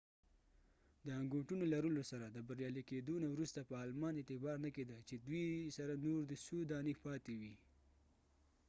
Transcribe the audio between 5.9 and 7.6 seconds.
دي نور څو دانی پاتی وي